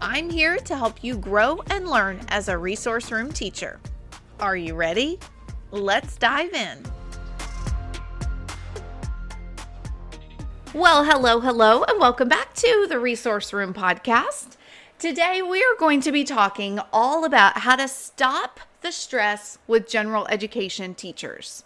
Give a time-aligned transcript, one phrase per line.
[0.00, 3.80] I'm here to help you grow and learn as a resource room teacher.
[4.38, 5.18] Are you ready?
[5.70, 6.84] Let's dive in.
[10.74, 14.58] Well, hello, hello, and welcome back to the Resource Room podcast.
[14.98, 19.88] Today, we are going to be talking all about how to stop the stress with
[19.88, 21.64] general education teachers.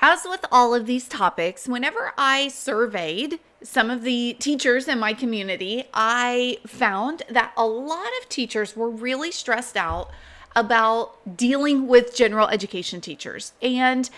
[0.00, 5.12] As with all of these topics, whenever I surveyed some of the teachers in my
[5.12, 10.10] community, I found that a lot of teachers were really stressed out
[10.54, 13.52] about dealing with general education teachers.
[13.60, 14.08] And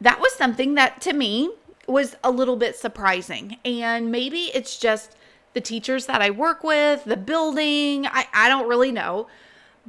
[0.00, 1.50] that was something that to me
[1.86, 3.56] was a little bit surprising.
[3.64, 5.16] And maybe it's just
[5.54, 9.28] the teachers that I work with, the building, I, I don't really know.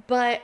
[0.07, 0.43] But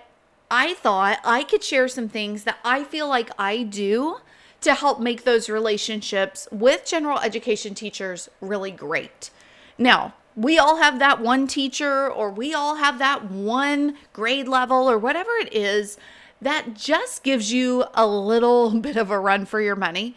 [0.50, 4.18] I thought I could share some things that I feel like I do
[4.62, 9.32] to help make those relationships with general education teachers really great.
[9.78, 14.90] Now, we all have that one teacher, or we all have that one grade level,
[14.90, 15.98] or whatever it is
[16.42, 20.16] that just gives you a little bit of a run for your money.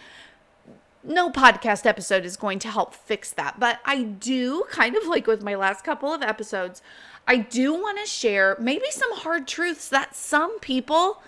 [1.02, 5.26] No podcast episode is going to help fix that, but I do, kind of like
[5.26, 6.80] with my last couple of episodes,
[7.26, 11.22] I do want to share maybe some hard truths that some people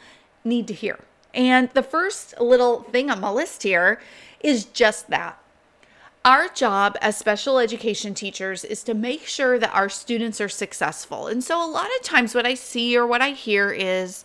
[0.44, 0.98] need to hear.
[1.36, 4.00] And the first little thing on my list here
[4.40, 5.38] is just that.
[6.24, 11.28] Our job as special education teachers is to make sure that our students are successful.
[11.28, 14.24] And so, a lot of times, what I see or what I hear is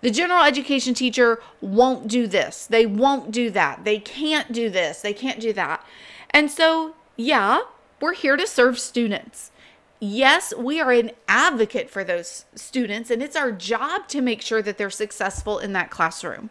[0.00, 5.02] the general education teacher won't do this, they won't do that, they can't do this,
[5.02, 5.86] they can't do that.
[6.30, 7.60] And so, yeah,
[8.00, 9.52] we're here to serve students
[10.00, 14.62] yes, we are an advocate for those students, and it's our job to make sure
[14.62, 16.50] that they're successful in that classroom.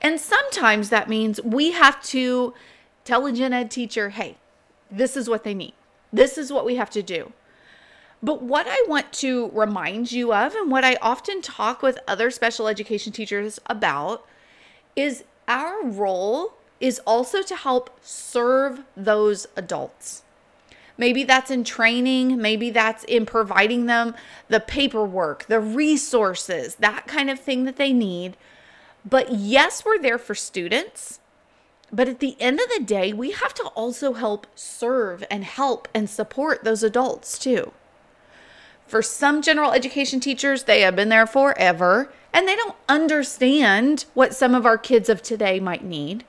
[0.00, 2.54] And sometimes that means we have to
[3.04, 4.36] tell a gen ed teacher, hey,
[4.90, 5.74] this is what they need,
[6.12, 7.32] this is what we have to do.
[8.22, 12.30] But what I want to remind you of, and what I often talk with other
[12.30, 14.26] special education teachers about,
[14.96, 20.22] is our role is also to help serve those adults.
[20.96, 24.14] Maybe that's in training, maybe that's in providing them
[24.48, 28.36] the paperwork, the resources, that kind of thing that they need.
[29.04, 31.20] But yes, we're there for students.
[31.92, 35.88] But at the end of the day, we have to also help serve and help
[35.94, 37.72] and support those adults too.
[38.86, 44.34] For some general education teachers, they have been there forever and they don't understand what
[44.34, 46.24] some of our kids of today might need.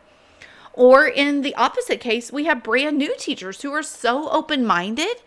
[0.76, 5.22] Or in the opposite case, we have brand new teachers who are so open minded,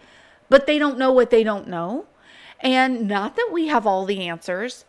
[0.51, 2.07] but they don't know what they don't know.
[2.61, 4.85] And not that we have all the answers,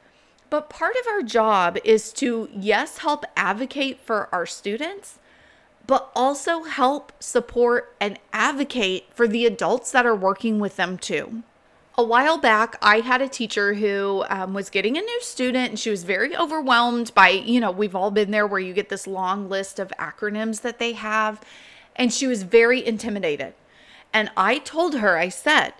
[0.50, 5.20] but part of our job is to, yes, help advocate for our students,
[5.88, 11.44] but also help support and advocate for the adults that are working with them too
[12.00, 15.78] a while back, I had a teacher who um, was getting a new student and
[15.78, 19.06] she was very overwhelmed by, you know, we've all been there where you get this
[19.06, 21.42] long list of acronyms that they have.
[21.98, 23.54] And she was very intimidated.
[24.14, 25.74] And I told her, I said,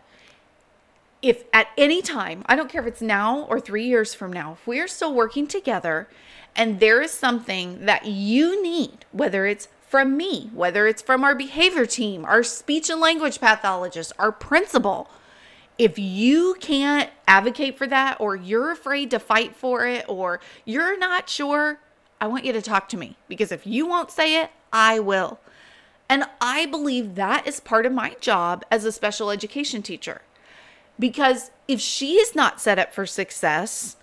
[1.22, 4.58] if at any time, I don't care if it's now or three years from now,
[4.60, 6.10] if we are still working together
[6.54, 11.34] and there is something that you need, whether it's from me, whether it's from our
[11.34, 15.10] behavior team, our speech and language pathologist, our principal,
[15.80, 21.00] if you can't advocate for that or you're afraid to fight for it or you're
[21.00, 21.80] not sure,
[22.20, 25.40] I want you to talk to me because if you won't say it, I will.
[26.10, 30.22] And I believe that is part of my job as a special education teacher.
[31.00, 33.96] Because if she is not set up for success,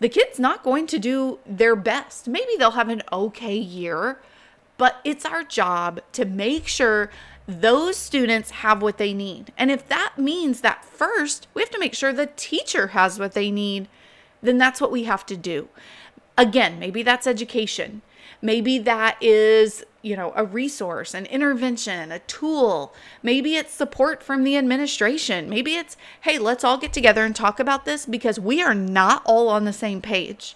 [0.00, 2.28] the kid's not going to do their best.
[2.28, 4.20] Maybe they'll have an okay year,
[4.76, 7.10] but it's our job to make sure
[7.48, 9.52] those students have what they need.
[9.56, 13.32] And if that means that first we have to make sure the teacher has what
[13.32, 13.88] they need,
[14.42, 15.68] then that's what we have to do.
[16.36, 18.02] Again, maybe that's education.
[18.40, 22.94] Maybe that is, you know, a resource, an intervention, a tool.
[23.22, 25.48] Maybe it's support from the administration.
[25.48, 29.22] Maybe it's, hey, let's all get together and talk about this because we are not
[29.24, 30.54] all on the same page.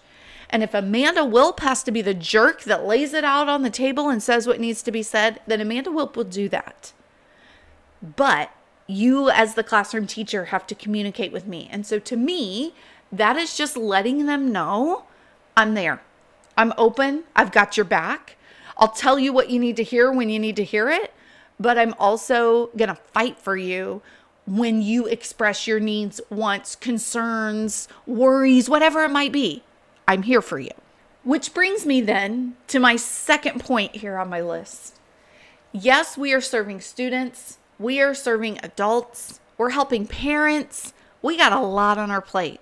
[0.52, 3.70] And if Amanda Wilp has to be the jerk that lays it out on the
[3.70, 6.93] table and says what needs to be said, then Amanda Wilp will do that.
[8.02, 8.50] But
[8.87, 11.69] you, as the classroom teacher, have to communicate with me.
[11.72, 12.75] And so to me,
[13.10, 15.04] that is just letting them know
[15.56, 16.02] I'm there.
[16.56, 17.25] I'm open.
[17.34, 18.37] I've got your back.
[18.76, 21.12] I'll tell you what you need to hear when you need to hear it,
[21.58, 24.02] but I'm also going to fight for you
[24.46, 29.62] when you express your needs, wants, concerns, worries, whatever it might be.
[30.12, 30.72] I'm here for you.
[31.24, 35.00] Which brings me then to my second point here on my list.
[35.72, 40.92] Yes, we are serving students, we are serving adults, we're helping parents.
[41.22, 42.60] We got a lot on our plate.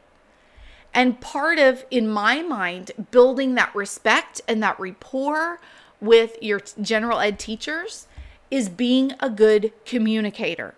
[0.95, 5.61] And part of, in my mind, building that respect and that rapport
[6.01, 8.07] with your general ed teachers
[8.49, 10.75] is being a good communicator.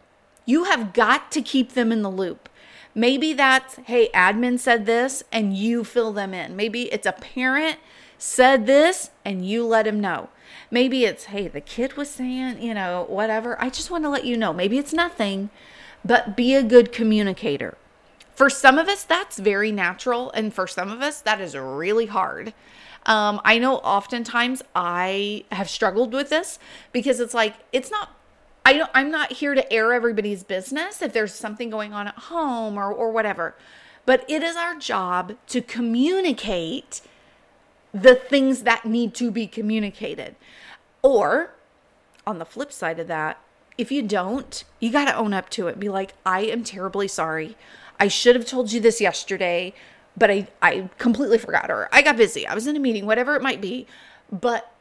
[0.46, 2.48] You have got to keep them in the loop.
[2.94, 6.56] Maybe that's, hey, admin said this and you fill them in.
[6.56, 7.79] Maybe it's a parent
[8.19, 10.29] said this and you let him know.
[10.71, 13.61] Maybe it's, hey, the kid was saying, you know, whatever.
[13.61, 14.53] I just want to let you know.
[14.53, 15.50] Maybe it's nothing,
[16.05, 17.77] but be a good communicator.
[18.35, 20.31] For some of us, that's very natural.
[20.33, 22.55] And for some of us, that is really hard.
[23.05, 26.59] Um, I know oftentimes I have struggled with this
[26.93, 28.11] because it's like, it's not
[28.64, 32.14] I don't I'm not here to air everybody's business if there's something going on at
[32.14, 33.55] home or or whatever.
[34.05, 37.03] But it is our job to communicate
[37.93, 40.35] the things that need to be communicated.
[41.03, 41.55] Or
[42.26, 43.38] on the flip side of that,
[43.79, 45.79] if you don't, you got to own up to it.
[45.79, 47.56] Be like, I am terribly sorry.
[48.00, 49.75] I should have told you this yesterday,
[50.17, 52.47] but I, I completely forgot, or I got busy.
[52.47, 53.87] I was in a meeting, whatever it might be.
[54.31, 54.73] But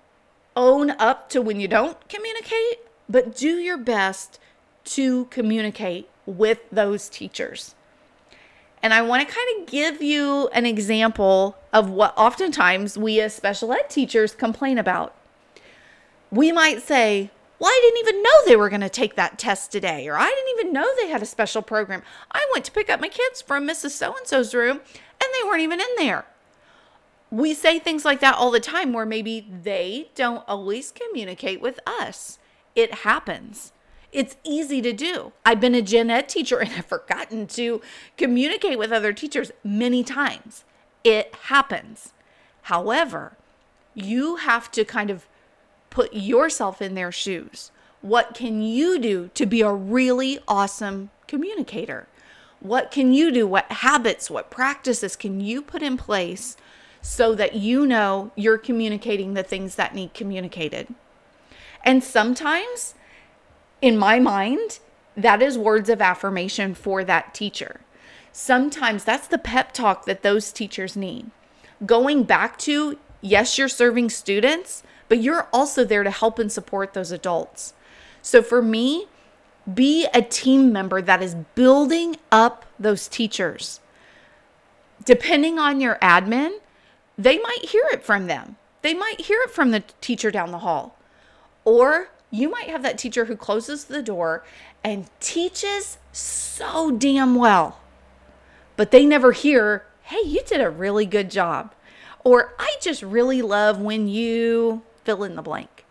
[0.56, 2.80] own up to when you don't communicate
[3.12, 4.40] but do your best
[4.84, 7.75] to communicate with those teachers.
[8.81, 13.36] And I want to kind of give you an example of what oftentimes we as
[13.36, 15.13] special ed teachers complain about.
[16.31, 17.30] We might say,
[17.60, 20.28] Well, I didn't even know they were going to take that test today, or I
[20.28, 22.02] didn't even know they had a special program.
[22.31, 23.92] I went to pick up my kids from Mrs.
[23.92, 26.25] So and so's room, and they weren't even in there.
[27.30, 31.80] We say things like that all the time where maybe they don't always communicate with
[31.86, 32.40] us
[32.75, 33.71] it happens.
[34.12, 35.31] It's easy to do.
[35.45, 37.81] I've been a gen ed teacher and I've forgotten to
[38.18, 40.63] communicate with other teachers many times.
[41.03, 42.13] It happens.
[42.63, 43.38] However,
[43.94, 45.27] you have to kind of
[45.89, 47.71] put yourself in their shoes.
[48.01, 52.07] What can you do to be a really awesome communicator?
[52.59, 53.47] What can you do?
[53.47, 56.56] What habits, what practices can you put in place
[57.01, 60.88] so that you know you're communicating the things that need communicated?
[61.83, 62.95] And sometimes,
[63.81, 64.80] in my mind,
[65.16, 67.81] that is words of affirmation for that teacher.
[68.31, 71.31] Sometimes that's the pep talk that those teachers need.
[71.86, 76.94] Going back to, yes, you're serving students, but you're also there to help and support
[76.94, 77.74] those adults.
[78.22, 79.07] So for me,
[79.72, 83.80] be a team member that is building up those teachers.
[85.04, 86.60] Depending on your admin,
[87.18, 88.56] they might hear it from them.
[88.81, 90.98] They might hear it from the teacher down the hall.
[91.66, 94.44] Or you might have that teacher who closes the door
[94.84, 97.80] and teaches so damn well,
[98.78, 101.74] but they never hear, hey, you did a really good job.
[102.24, 105.86] Or I just really love when you fill in the blank.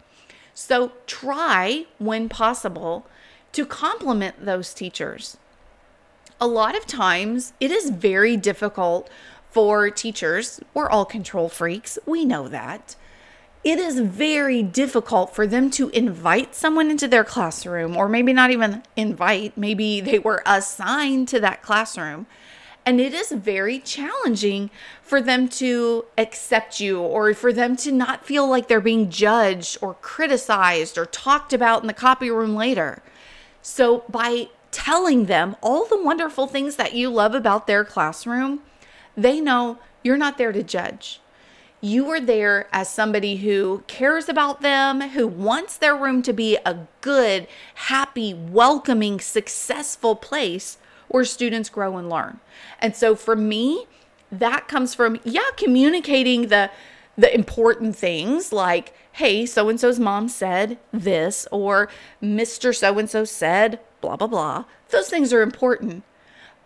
[0.55, 3.07] So try, when possible,
[3.53, 5.37] to compliment those teachers.
[6.41, 9.11] A lot of times it is very difficult
[9.51, 10.61] for teachers.
[10.73, 12.97] We're all control freaks, we know that
[13.63, 18.51] it is very difficult for them to invite someone into their classroom, or maybe not
[18.51, 22.27] even invite, maybe they were assigned to that classroom.
[22.87, 24.71] And it is very challenging
[25.03, 29.77] for them to accept you or for them to not feel like they're being judged
[29.83, 33.03] or criticized or talked about in the copy room later.
[33.61, 38.61] So, by telling them all the wonderful things that you love about their classroom,
[39.15, 41.21] they know you're not there to judge
[41.81, 46.59] you are there as somebody who cares about them, who wants their room to be
[46.65, 52.41] a good, happy, welcoming, successful place where students grow and learn.
[52.79, 53.87] And so for me,
[54.31, 56.71] that comes from yeah, communicating the
[57.19, 61.89] the important things like, hey, so and so's mom said this, or
[62.23, 62.75] Mr.
[62.75, 64.65] So and so said blah, blah, blah.
[64.91, 66.05] Those things are important,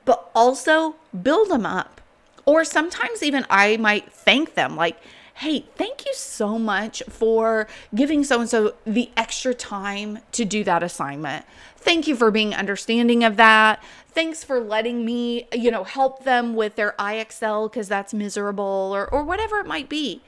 [0.05, 2.01] but also build them up.
[2.47, 4.99] Or sometimes even I might thank them, like,
[5.35, 10.63] hey, thank you so much for giving so and so the extra time to do
[10.65, 11.45] that assignment.
[11.77, 13.83] Thank you for being understanding of that.
[14.09, 19.13] Thanks for letting me, you know, help them with their IXL because that's miserable or,
[19.13, 20.23] or whatever it might be.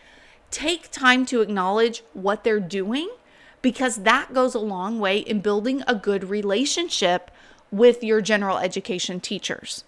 [0.51, 3.09] Take time to acknowledge what they're doing
[3.63, 7.31] because that goes a long way in building a good relationship
[7.71, 9.85] with your general education teachers.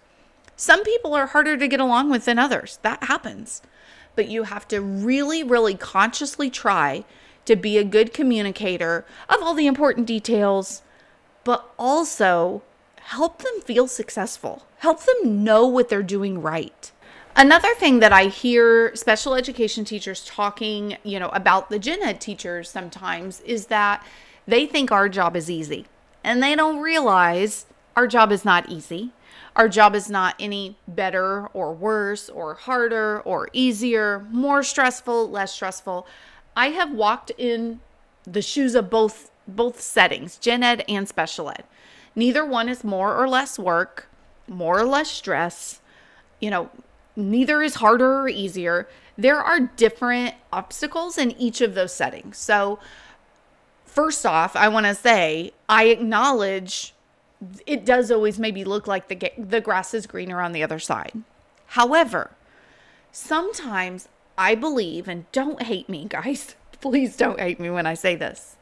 [0.61, 2.81] Some people are harder to get along with than others.
[2.83, 3.63] That happens.
[4.17, 7.05] But you have to really, really consciously try
[7.45, 10.83] to be a good communicator of all the important details,
[11.45, 12.63] but also
[12.97, 16.91] help them feel successful, help them know what they're doing right.
[17.37, 22.21] Another thing that I hear special education teachers talking, you know, about the gen ed
[22.21, 24.05] teachers sometimes is that
[24.49, 25.87] they think our job is easy
[26.25, 29.13] and they don't realize our job is not easy.
[29.57, 35.53] Our job is not any better or worse or harder or easier, more stressful, less
[35.53, 36.07] stressful.
[36.57, 37.81] I have walked in
[38.25, 41.65] the shoes of both both settings, gen ed and special ed.
[42.15, 44.09] Neither one is more or less work,
[44.47, 45.81] more or less stress.
[46.41, 46.71] You know,
[47.17, 48.89] neither is harder or easier.
[49.17, 52.37] There are different obstacles in each of those settings.
[52.37, 52.79] So,
[53.85, 56.95] first off, I want to say I acknowledge
[57.67, 61.23] it does always maybe look like the the grass is greener on the other side.
[61.67, 62.33] However,
[63.13, 66.55] sometimes I believe and don't hate me, guys.
[66.81, 68.57] Please don't hate me when I say this.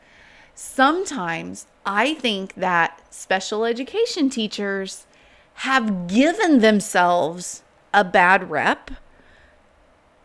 [0.54, 5.06] Sometimes I think that special education teachers
[5.54, 8.90] have given themselves a bad rep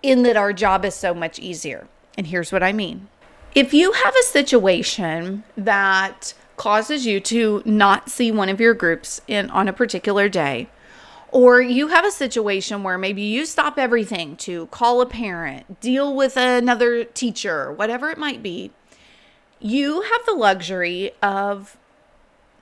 [0.02, 1.88] in that our job is so much easier.
[2.18, 3.08] And here's what I mean.
[3.54, 9.20] If you have a situation that causes you to not see one of your groups
[9.28, 10.70] in on a particular day
[11.32, 16.16] or you have a situation where maybe you stop everything to call a parent, deal
[16.16, 18.70] with another teacher, whatever it might be,
[19.60, 21.78] you have the luxury of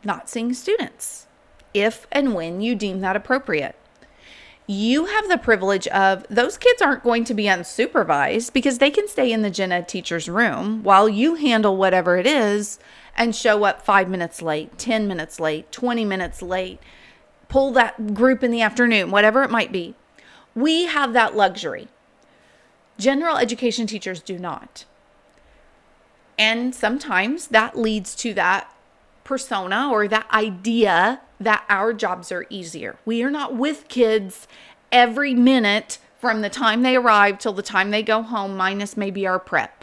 [0.05, 1.27] not seeing students
[1.73, 3.75] if and when you deem that appropriate.
[4.65, 9.09] You have the privilege of those kids aren't going to be unsupervised because they can
[9.09, 12.79] stay in the gen ed teacher's room while you handle whatever it is
[13.19, 16.79] and show up five minutes late, 10 minutes late, 20 minutes late,
[17.49, 19.93] pull that group in the afternoon, whatever it might be.
[20.55, 21.89] We have that luxury.
[22.97, 24.85] General education teachers do not.
[26.37, 28.73] And sometimes that leads to that
[29.25, 32.97] persona or that idea that our jobs are easier.
[33.05, 34.47] We are not with kids
[34.93, 39.27] every minute from the time they arrive till the time they go home, minus maybe
[39.27, 39.78] our prep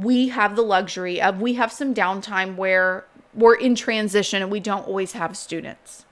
[0.00, 4.60] we have the luxury of we have some downtime where we're in transition and we
[4.60, 6.04] don't always have students.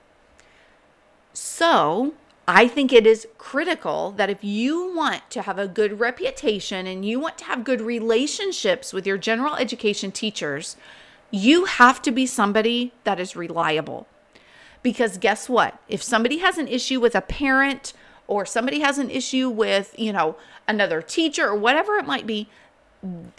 [1.33, 2.13] So,
[2.47, 7.05] I think it is critical that if you want to have a good reputation and
[7.05, 10.75] you want to have good relationships with your general education teachers,
[11.31, 14.07] you have to be somebody that is reliable.
[14.83, 15.79] Because guess what?
[15.87, 17.93] If somebody has an issue with a parent
[18.27, 20.35] or somebody has an issue with, you know,
[20.67, 22.49] another teacher or whatever it might be,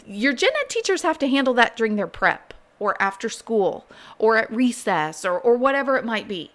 [0.05, 3.85] your gen ed teachers have to handle that during their prep or after school
[4.19, 6.51] or at recess or, or whatever it might be.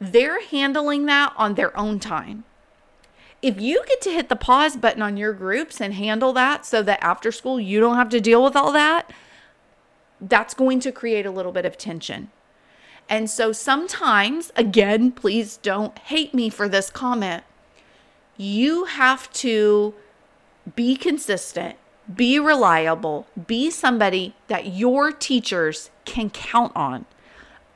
[0.00, 2.44] They're handling that on their own time.
[3.42, 6.82] If you get to hit the pause button on your groups and handle that so
[6.82, 9.10] that after school you don't have to deal with all that,
[10.20, 12.30] that's going to create a little bit of tension.
[13.08, 17.42] And so sometimes, again, please don't hate me for this comment.
[18.36, 19.94] You have to
[20.76, 21.76] be consistent
[22.14, 27.04] be reliable, be somebody that your teachers can count on.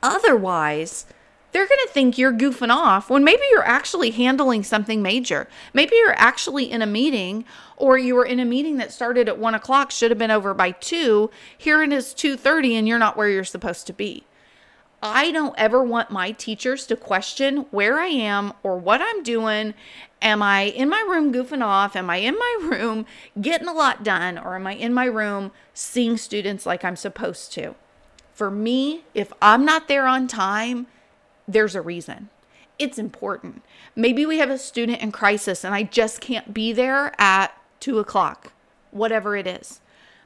[0.01, 1.05] Otherwise,
[1.51, 5.47] they're going to think you're goofing off when maybe you're actually handling something major.
[5.73, 7.45] Maybe you're actually in a meeting
[7.77, 10.53] or you were in a meeting that started at one o'clock, should have been over
[10.53, 11.31] by two.
[11.57, 14.25] Here it is 2.30 and you're not where you're supposed to be.
[15.01, 19.73] I don't ever want my teachers to question where I am or what I'm doing.
[20.21, 21.95] Am I in my room goofing off?
[21.95, 23.05] Am I in my room
[23.39, 24.37] getting a lot done?
[24.37, 27.75] Or am I in my room seeing students like I'm supposed to?
[28.33, 30.87] For me, if I'm not there on time,
[31.47, 32.29] there's a reason.
[32.77, 33.61] It's important.
[33.95, 37.99] Maybe we have a student in crisis and I just can't be there at two
[37.99, 38.51] o'clock,
[38.91, 39.79] whatever it is.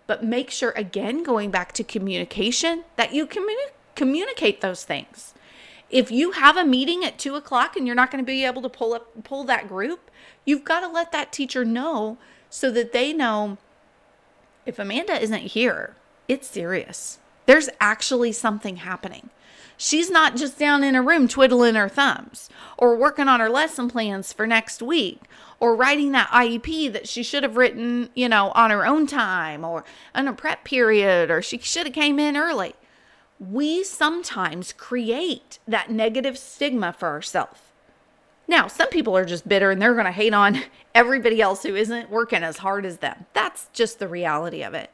[0.08, 5.34] But make sure, again, going back to communication, that you communicate communicate those things.
[5.90, 8.62] If you have a meeting at two o'clock and you're not going to be able
[8.62, 10.10] to pull up pull that group,
[10.46, 12.18] you've got to let that teacher know
[12.50, 13.58] so that they know
[14.66, 15.98] if Amanda isn't here,
[16.30, 17.20] it's serious.
[17.46, 19.32] There's actually something happening.
[19.76, 23.90] She's not just down in a room twiddling her thumbs or working on her lesson
[23.90, 25.24] plans for next week
[25.60, 29.66] or writing that IEP that she should have written, you know, on her own time
[29.66, 29.84] or
[30.16, 32.76] in a prep period or she should have came in early
[33.40, 37.60] we sometimes create that negative stigma for ourselves.
[38.48, 40.64] Now, some people are just bitter and they're going to hate on
[40.96, 43.26] everybody else who isn't working as hard as them.
[43.34, 44.90] That's just the reality of it.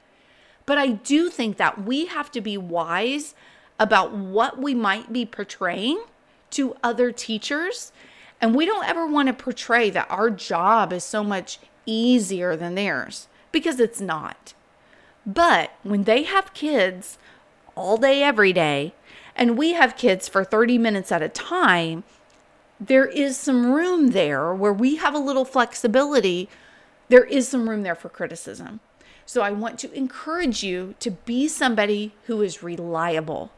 [0.65, 3.33] But I do think that we have to be wise
[3.79, 6.03] about what we might be portraying
[6.51, 7.91] to other teachers.
[8.41, 12.75] And we don't ever want to portray that our job is so much easier than
[12.75, 14.53] theirs because it's not.
[15.25, 17.17] But when they have kids
[17.75, 18.94] all day, every day,
[19.36, 22.03] and we have kids for 30 minutes at a time,
[22.79, 26.50] there is some room there where we have a little flexibility.
[27.10, 28.79] There is some room there for criticism.
[29.25, 33.51] So I want to encourage you to be somebody who is reliable.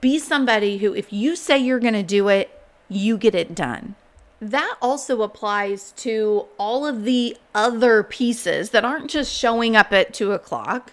[0.00, 2.50] Be somebody who, if you say you're going to do it,
[2.88, 3.94] you get it done.
[4.40, 10.14] That also applies to all of the other pieces that aren't just showing up at
[10.14, 10.92] two o'clock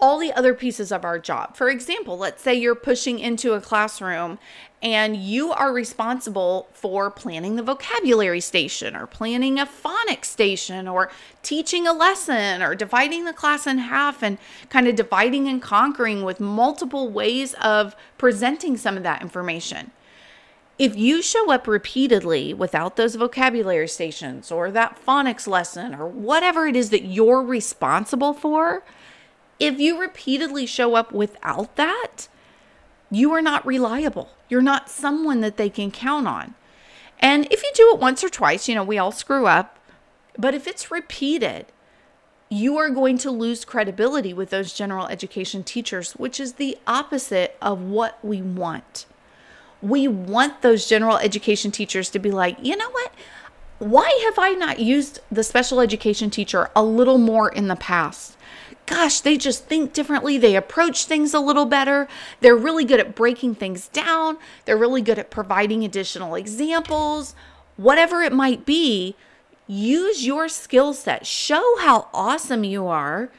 [0.00, 1.56] all the other pieces of our job.
[1.56, 4.38] For example, let's say you're pushing into a classroom
[4.80, 11.10] and you are responsible for planning the vocabulary station or planning a phonics station or
[11.42, 14.38] teaching a lesson or dividing the class in half and
[14.68, 19.90] kind of dividing and conquering with multiple ways of presenting some of that information.
[20.78, 26.68] If you show up repeatedly without those vocabulary stations or that phonics lesson or whatever
[26.68, 28.84] it is that you're responsible for,
[29.58, 32.28] if you repeatedly show up without that,
[33.10, 34.30] you are not reliable.
[34.48, 36.54] You're not someone that they can count on.
[37.20, 39.78] And if you do it once or twice, you know, we all screw up.
[40.36, 41.66] But if it's repeated,
[42.48, 47.56] you are going to lose credibility with those general education teachers, which is the opposite
[47.60, 49.06] of what we want.
[49.82, 53.12] We want those general education teachers to be like, you know what?
[53.78, 58.36] Why have I not used the special education teacher a little more in the past?
[58.88, 60.38] Gosh, they just think differently.
[60.38, 62.08] They approach things a little better.
[62.40, 64.38] They're really good at breaking things down.
[64.64, 67.34] They're really good at providing additional examples.
[67.76, 69.14] Whatever it might be,
[69.66, 71.26] use your skill set.
[71.26, 73.30] Show how awesome you are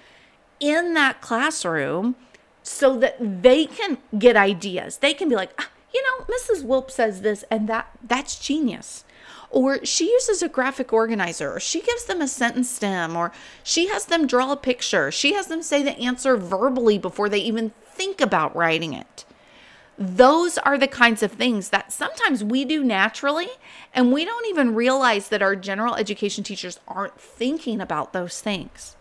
[0.59, 2.15] in that classroom
[2.61, 4.97] so that they can get ideas.
[4.97, 6.63] They can be like, ah, you know, Mrs.
[6.63, 9.03] Wilp says this and that that's genius
[9.51, 13.31] or she uses a graphic organizer, or she gives them a sentence stem, or
[13.63, 15.11] she has them draw a picture.
[15.11, 19.25] She has them say the answer verbally before they even think about writing it.
[19.97, 23.49] Those are the kinds of things that sometimes we do naturally,
[23.93, 28.95] and we don't even realize that our general education teachers aren't thinking about those things.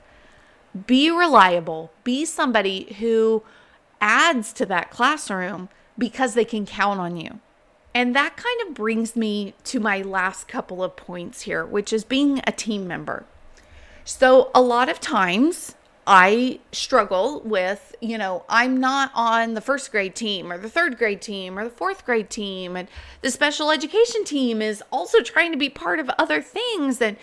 [0.87, 3.45] Be reliable, be somebody who
[4.01, 7.41] adds to that classroom because they can count on you.
[7.99, 12.05] And that kind of brings me to my last couple of points here, which is
[12.05, 13.25] being a team member.
[14.05, 15.75] So, a lot of times
[16.07, 20.97] I struggle with, you know, I'm not on the first grade team or the third
[20.97, 22.77] grade team or the fourth grade team.
[22.77, 22.87] And
[23.21, 27.03] the special education team is also trying to be part of other things.
[27.03, 27.17] And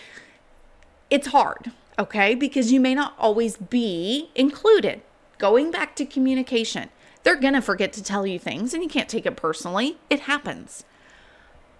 [1.09, 2.35] it's hard, okay?
[2.35, 5.01] Because you may not always be included.
[5.37, 6.89] Going back to communication,
[7.25, 9.97] they're going to forget to tell you things and you can't take it personally.
[10.11, 10.85] It happens.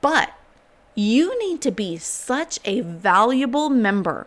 [0.02, 0.34] But
[0.96, 4.26] you need to be such a valuable member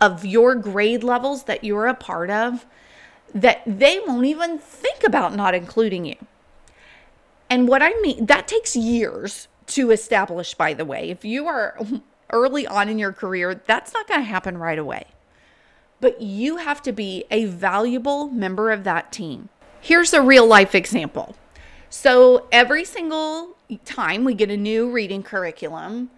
[0.00, 2.66] of your grade levels that you're a part of
[3.34, 6.16] that they won't even think about not including you.
[7.50, 11.10] And what I mean, that takes years to establish, by the way.
[11.10, 11.76] If you are
[12.32, 15.06] early on in your career, that's not going to happen right away.
[16.00, 19.48] But you have to be a valuable member of that team.
[19.82, 21.36] Here's a real life example.
[21.88, 26.10] So every single time we get a new reading curriculum,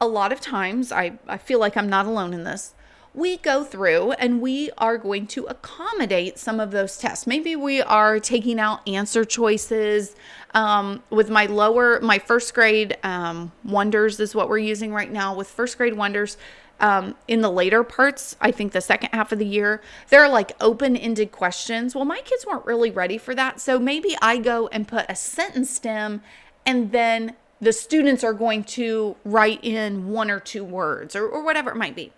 [0.00, 2.74] a lot of times, I, I feel like I'm not alone in this,
[3.14, 7.26] we go through and we are going to accommodate some of those tests.
[7.26, 10.14] Maybe we are taking out answer choices.
[10.52, 15.34] Um, with my lower, my first grade um, wonders is what we're using right now.
[15.34, 16.36] With first grade wonders,
[16.80, 20.28] um, in the later parts, I think the second half of the year, there are
[20.28, 21.94] like open ended questions.
[21.94, 23.60] Well, my kids weren't really ready for that.
[23.60, 26.22] So maybe I go and put a sentence stem
[26.64, 31.42] and then the students are going to write in one or two words or, or
[31.42, 32.12] whatever it might be.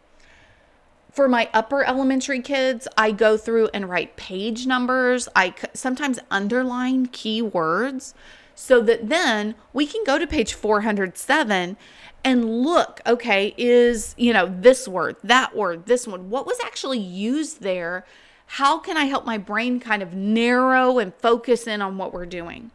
[1.13, 5.29] For my upper elementary kids, I go through and write page numbers.
[5.35, 8.15] I sometimes underline key words
[8.55, 11.77] so that then we can go to page 407
[12.25, 16.99] and look, okay, is, you know, this word, that word, this one, what was actually
[16.99, 18.05] used there?
[18.47, 22.27] How can I help my brain kind of narrow and focus in on what we're
[22.27, 22.71] doing?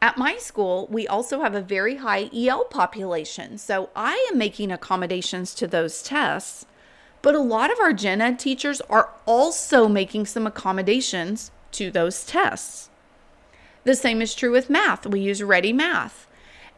[0.00, 4.72] At my school, we also have a very high EL population, so I am making
[4.72, 6.66] accommodations to those tests.
[7.22, 12.24] But a lot of our gen ed teachers are also making some accommodations to those
[12.24, 12.90] tests.
[13.84, 15.06] The same is true with math.
[15.06, 16.26] We use Ready Math.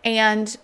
[0.04, 0.56] And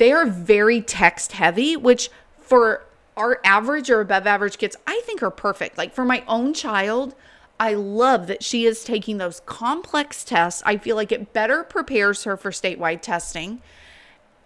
[0.00, 2.08] they are very text heavy, which
[2.40, 2.86] for
[3.18, 5.76] our average or above average kids, I think are perfect.
[5.76, 7.14] Like for my own child,
[7.60, 10.62] I love that she is taking those complex tests.
[10.64, 13.60] I feel like it better prepares her for statewide testing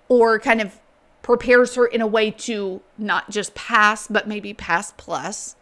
[0.09, 0.81] or kind of
[1.23, 5.55] prepares her in a way to not just pass, but maybe pass plus.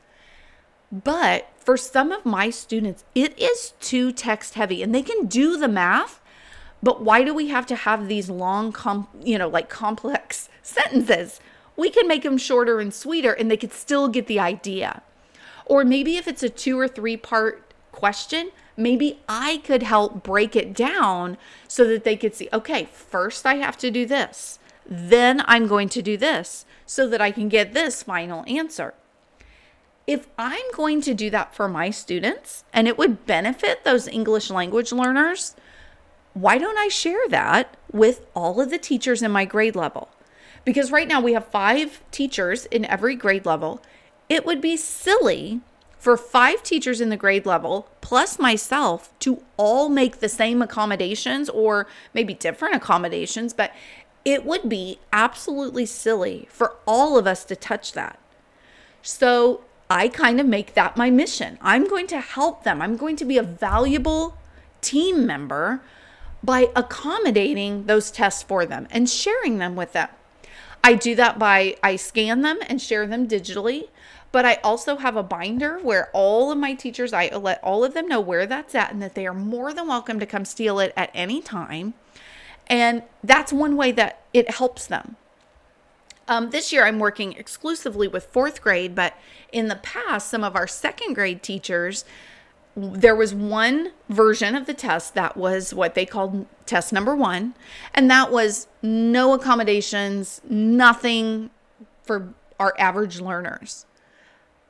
[0.90, 5.58] But for some of my students, it is too text heavy and they can do
[5.58, 6.21] the math.
[6.82, 11.40] But why do we have to have these long, com- you know, like complex sentences?
[11.76, 15.02] We can make them shorter and sweeter and they could still get the idea.
[15.64, 20.56] Or maybe if it's a two or three part question, maybe I could help break
[20.56, 25.42] it down so that they could see okay, first I have to do this, then
[25.46, 28.94] I'm going to do this so that I can get this final answer.
[30.06, 34.50] If I'm going to do that for my students and it would benefit those English
[34.50, 35.54] language learners,
[36.34, 40.08] why don't I share that with all of the teachers in my grade level?
[40.64, 43.82] Because right now we have five teachers in every grade level,
[44.28, 45.60] it would be silly
[45.98, 51.48] for five teachers in the grade level plus myself to all make the same accommodations
[51.48, 53.72] or maybe different accommodations, but
[54.24, 58.18] it would be absolutely silly for all of us to touch that.
[59.02, 61.58] So I kind of make that my mission.
[61.60, 64.38] I'm going to help them, I'm going to be a valuable
[64.80, 65.82] team member
[66.42, 70.08] by accommodating those tests for them and sharing them with them.
[70.84, 73.88] I do that by I scan them and share them digitally.
[74.32, 77.92] But I also have a binder where all of my teachers, I let all of
[77.92, 80.80] them know where that's at and that they are more than welcome to come steal
[80.80, 81.92] it at any time.
[82.66, 85.16] And that's one way that it helps them.
[86.28, 89.14] Um, this year, I'm working exclusively with fourth grade, but
[89.52, 92.06] in the past, some of our second grade teachers,
[92.76, 97.54] there was one version of the test that was what they called test number one,
[97.94, 101.50] and that was no accommodations, nothing
[102.02, 103.86] for our average learners.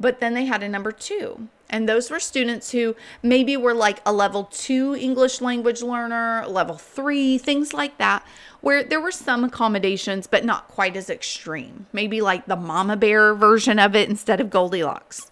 [0.01, 1.49] But then they had a number two.
[1.71, 6.77] And those were students who maybe were like a level two English language learner, level
[6.77, 8.27] three, things like that,
[8.61, 11.87] where there were some accommodations, but not quite as extreme.
[11.91, 15.32] Maybe like the mama bear version of it instead of Goldilocks.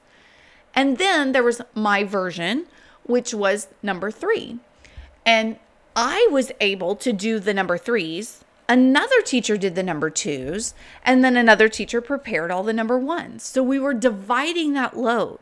[0.74, 2.66] And then there was my version,
[3.04, 4.58] which was number three.
[5.26, 5.58] And
[5.96, 11.24] I was able to do the number threes Another teacher did the number twos, and
[11.24, 13.42] then another teacher prepared all the number ones.
[13.42, 15.40] So we were dividing that load.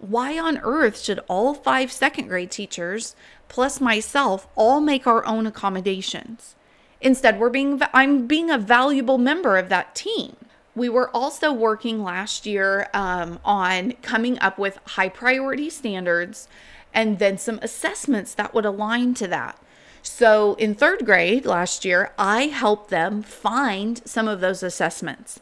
[0.00, 3.14] Why on earth should all five second grade teachers
[3.46, 6.56] plus myself all make our own accommodations?
[7.00, 10.34] Instead, we're being I'm being a valuable member of that team.
[10.76, 16.48] We were also working last year um, on coming up with high priority standards
[16.92, 19.58] and then some assessments that would align to that.
[20.02, 25.40] So in third grade last year, I helped them find some of those assessments.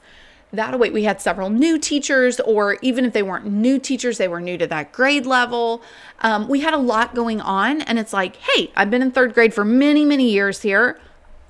[0.53, 4.29] That way, we had several new teachers, or even if they weren't new teachers, they
[4.29, 5.83] were new to that grade level.
[6.21, 9.35] Um, we had a lot going on, and it's like, hey, I've been in third
[9.35, 11.01] grade for many, many years here.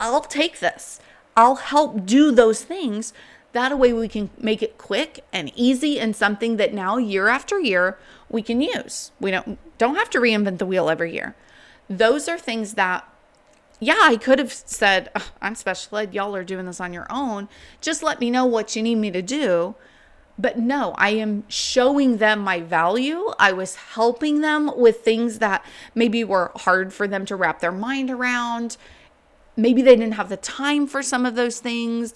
[0.00, 1.00] I'll take this.
[1.36, 3.12] I'll help do those things.
[3.54, 7.58] That way, we can make it quick and easy, and something that now year after
[7.58, 9.10] year we can use.
[9.18, 11.34] We don't don't have to reinvent the wheel every year
[11.88, 13.08] those are things that
[13.80, 15.10] yeah, I could have said,
[15.42, 17.48] I'm special ed, y'all are doing this on your own.
[17.80, 19.74] Just let me know what you need me to do.
[20.38, 23.32] But no, I am showing them my value.
[23.38, 25.64] I was helping them with things that
[25.94, 28.76] maybe were hard for them to wrap their mind around.
[29.56, 32.14] Maybe they didn't have the time for some of those things.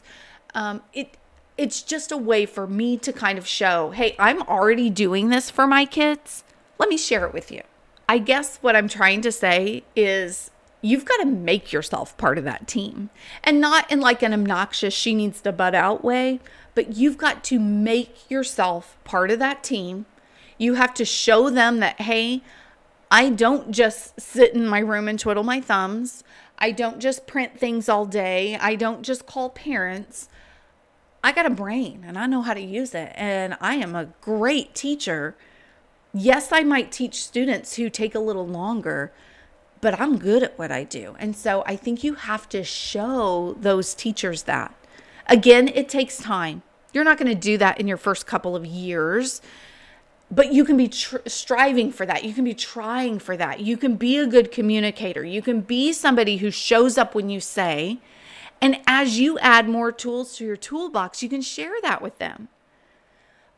[0.55, 1.17] Um, it
[1.59, 5.51] it's just a way for me to kind of show, hey, I'm already doing this
[5.51, 6.45] for my kids.
[6.79, 7.63] Let me share it with you.
[8.09, 12.45] I guess what I'm trying to say is you've got to make yourself part of
[12.45, 13.11] that team
[13.43, 16.39] and not in like an obnoxious she needs to butt out way,
[16.77, 20.07] but you've got to make yourself part of that team.
[20.57, 22.43] You have to show them that, hey,
[23.11, 26.23] I don't just sit in my room and twiddle my thumbs.
[26.59, 28.57] I don't just print things all day.
[28.57, 30.29] I don't just call parents.
[31.23, 33.13] I got a brain and I know how to use it.
[33.15, 35.37] And I am a great teacher
[36.13, 39.13] yes, I might teach students who take a little longer,
[39.81, 41.15] but I'm good at what I do.
[41.19, 44.75] And so I think you have to show those teachers that.
[45.27, 46.63] Again, it takes time.
[46.93, 49.43] You're not going to do that in your first couple of years,
[50.31, 52.25] but you can be tr- striving for that.
[52.25, 53.61] You can be trying for that.
[53.61, 55.25] You can be a good communicator.
[55.25, 57.99] You can be somebody who shows up when you say.
[58.61, 62.49] And as you add more tools to your toolbox, you can share that with them.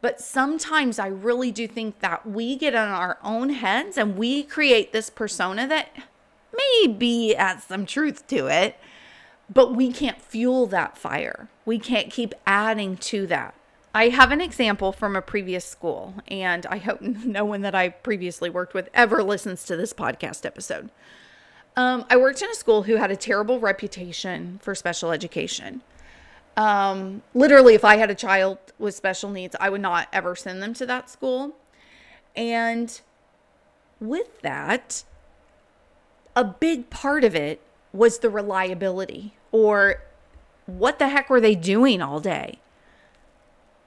[0.03, 4.43] But sometimes I really do think that we get in our own heads and we
[4.43, 5.91] create this persona that
[6.57, 8.77] maybe has some truth to it,
[9.53, 11.49] but we can't fuel that fire.
[11.65, 13.55] We can't keep adding to that.
[13.93, 17.89] I have an example from a previous school, and I hope no one that I
[17.89, 20.91] previously worked with ever listens to this podcast episode.
[21.81, 25.81] Um, I worked in a school who had a terrible reputation for special education.
[26.55, 30.63] Um, literally, if I had a child with special needs, I would not ever send
[30.63, 31.57] them to that school.
[32.37, 33.01] And
[33.99, 35.05] with that,
[36.37, 37.63] a big part of it
[37.95, 40.03] was the reliability or
[40.67, 42.59] what the heck were they doing all day?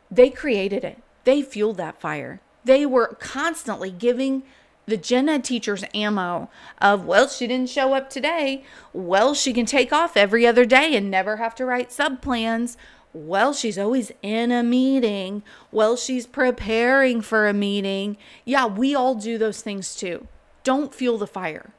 [0.10, 2.42] They created it, they fueled that fire.
[2.66, 4.42] They were constantly giving
[4.86, 6.50] the gen ed teachers ammo
[6.82, 8.64] of, well, she didn't show up today.
[8.92, 12.78] Well, she can take off every other day and never have to write sub plans.
[13.14, 15.44] Well, she's always in a meeting.
[15.72, 18.18] Well, she's preparing for a meeting.
[18.44, 20.28] Yeah, we all do those things too.
[20.64, 21.74] Don't fuel the fire.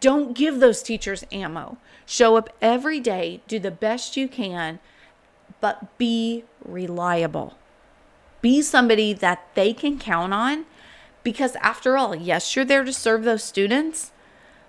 [0.00, 1.78] Don't give those teachers ammo.
[2.06, 4.78] Show up every day, do the best you can,
[5.60, 7.54] but be reliable.
[8.42, 10.66] Be somebody that they can count on
[11.24, 14.12] because, after all, yes, you're there to serve those students,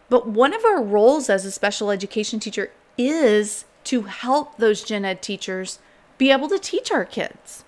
[0.10, 5.06] but one of our roles as a special education teacher is to help those gen
[5.06, 5.80] ed teachers
[6.18, 7.64] be able to teach our kids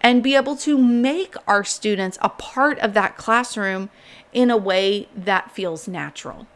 [0.00, 3.88] and be able to make our students a part of that classroom
[4.32, 6.46] in a way that feels natural.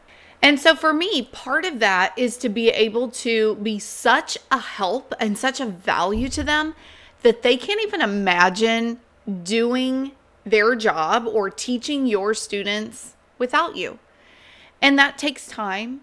[0.43, 4.59] And so for me, part of that is to be able to be such a
[4.59, 6.75] help and such a value to them
[7.23, 9.01] that they can't even imagine
[9.43, 10.13] doing
[10.47, 13.99] their job or teaching your students without you.
[14.81, 16.03] And that takes time.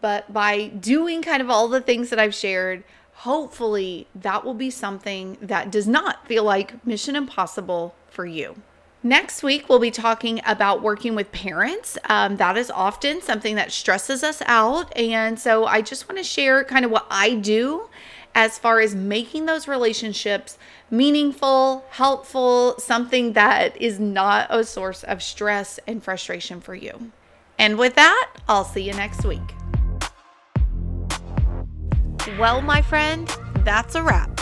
[0.00, 4.70] But by doing kind of all the things that I've shared, hopefully that will be
[4.70, 8.56] something that does not feel like mission impossible for you.
[9.02, 11.96] Next week, we'll be talking about working with parents.
[12.10, 14.94] Um, that is often something that stresses us out.
[14.96, 17.88] And so I just want to share kind of what I do
[18.34, 20.58] as far as making those relationships
[20.90, 27.12] meaningful, helpful, something that is not a source of stress and frustration for you.
[27.58, 29.54] And with that, I'll see you next week.
[32.38, 33.28] Well, my friend,
[33.64, 34.40] that's a wrap.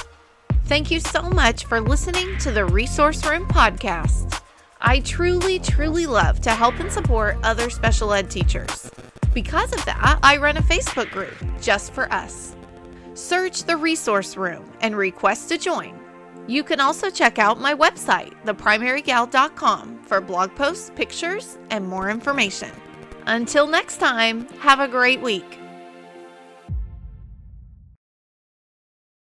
[0.67, 4.43] Thank you so much for listening to the Resource Room podcast.
[4.81, 8.91] I truly, truly love to help and support other special ed teachers.
[9.35, 12.55] Because of that, I run a Facebook group just for us.
[13.19, 15.99] Search the Resource Room and request to join.
[16.47, 22.71] You can also check out my website, theprimarygal.com, for blog posts, pictures, and more information.
[23.27, 25.59] Until next time, have a great week.